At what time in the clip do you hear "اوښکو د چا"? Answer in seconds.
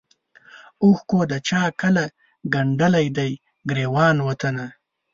0.83-1.61